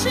Je 0.00 0.04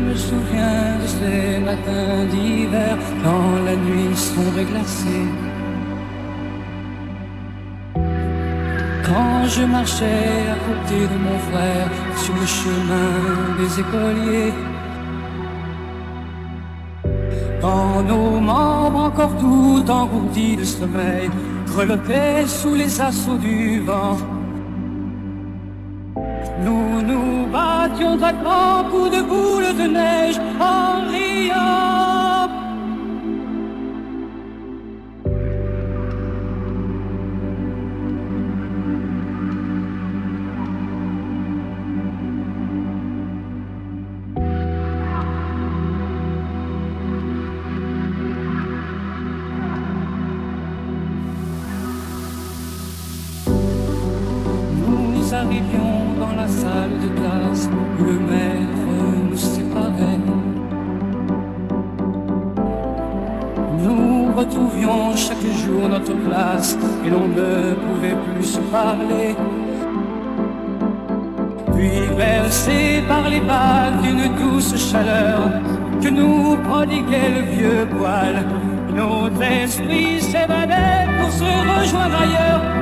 me 0.00 0.14
souviens 0.14 0.98
de 1.00 1.06
ces 1.06 1.58
matins 1.64 2.26
d'hiver 2.30 2.98
quand 3.24 3.64
la 3.64 3.74
nuit 3.76 4.14
sombre 4.14 4.62
glacée, 4.70 5.26
quand 9.02 9.46
je 9.48 9.62
marchais 9.62 10.44
à 10.52 10.58
côté 10.66 11.06
de 11.06 11.18
mon 11.26 11.38
frère 11.38 11.88
sur 12.16 12.34
le 12.34 12.46
chemin 12.46 13.12
des 13.58 13.80
écoliers. 13.80 14.75
Dans 17.66 18.00
nos 18.00 18.38
membres 18.38 19.00
encore 19.08 19.36
tout 19.40 19.82
engourdis 19.90 20.54
de 20.56 20.62
sommeil, 20.62 21.28
relevés 21.76 22.46
sous 22.46 22.76
les 22.76 23.00
assauts 23.00 23.38
du 23.48 23.80
vent. 23.80 24.18
Nous 26.64 27.02
nous 27.10 27.46
battions 27.50 28.14
d'un 28.22 28.34
grand 28.34 28.84
coup 28.90 29.08
de 29.08 29.20
boule 29.30 29.70
de 29.80 29.86
neige 29.98 30.38
en 30.60 31.10
riant. 31.10 32.05
puis 71.74 72.00
bercé 72.16 73.02
par 73.08 73.28
les 73.28 73.40
balles 73.40 73.98
d'une 74.02 74.28
douce 74.36 74.74
chaleur 74.90 75.40
que 76.02 76.08
nous 76.08 76.56
prodiguait 76.68 77.30
le 77.36 77.42
vieux 77.54 77.86
poil 77.98 78.44
Notre 78.94 79.42
esprit 79.42 80.20
s'évadait 80.20 81.06
pour 81.18 81.30
se 81.30 81.44
rejoindre 81.44 82.16
ailleurs. 82.22 82.76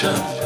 Sure. 0.00 0.39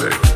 Perfect. 0.00 0.29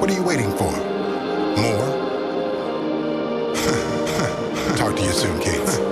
What 0.00 0.08
are 0.10 0.14
you 0.14 0.22
waiting 0.22 0.50
for? 0.52 0.72
More? 1.60 1.86
Talk 4.78 4.96
to 4.96 5.02
you 5.02 5.12
soon, 5.12 5.38
Kate. 5.40 5.89